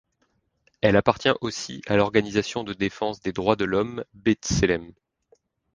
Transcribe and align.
Elle 0.81 0.95
appartient 0.95 1.29
aussi 1.41 1.83
à 1.85 1.95
l'organisation 1.95 2.63
de 2.63 2.73
défense 2.73 3.21
des 3.21 3.33
droits 3.33 3.55
de 3.55 3.65
l'Homme 3.65 4.03
B'Tselem. 4.15 4.93